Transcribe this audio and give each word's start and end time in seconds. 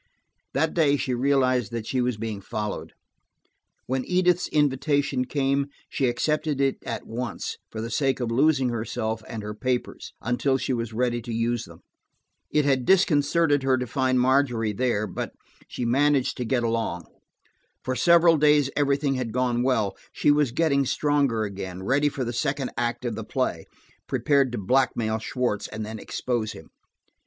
That 0.55 0.73
day 0.73 0.97
she 0.97 1.13
realized 1.13 1.71
that 1.73 1.85
she 1.85 2.01
was 2.01 2.17
being 2.17 2.41
followed. 2.41 2.93
When 3.85 4.03
Edith's 4.05 4.47
invitation 4.47 5.25
came 5.25 5.67
she 5.89 6.07
accepted 6.07 6.59
it 6.59 6.77
at 6.83 7.05
once, 7.05 7.57
for 7.71 7.81
the 7.81 7.91
sake 7.91 8.19
of 8.19 8.31
losing 8.31 8.69
herself 8.69 9.21
and 9.27 9.43
her 9.43 9.53
papers, 9.53 10.13
until 10.19 10.57
she 10.57 10.73
was 10.73 10.91
ready 10.91 11.21
to 11.21 11.31
use 11.31 11.65
them. 11.65 11.81
It 12.49 12.65
had 12.65 12.83
disconcerted 12.83 13.61
her 13.61 13.77
to 13.77 13.85
find 13.85 14.19
Margery 14.19 14.73
there, 14.73 15.05
but 15.05 15.33
she 15.67 15.85
managed 15.85 16.35
to 16.37 16.45
get 16.45 16.63
along. 16.63 17.03
For 17.83 17.95
several 17.95 18.37
days 18.37 18.71
everything 18.75 19.13
had 19.13 19.31
gone 19.31 19.61
well: 19.61 19.95
she 20.11 20.31
was 20.31 20.51
getting 20.51 20.83
stronger 20.83 21.43
again, 21.43 21.83
ready 21.83 22.09
for 22.09 22.23
the 22.23 22.33
second 22.33 22.71
act 22.75 23.05
of 23.05 23.13
the 23.13 23.23
play, 23.23 23.67
prepared 24.07 24.51
to 24.53 24.57
blackmail 24.57 25.19
Schwartz, 25.19 25.67
and 25.67 25.85
then 25.85 25.99
expose 25.99 26.53
him. 26.53 26.71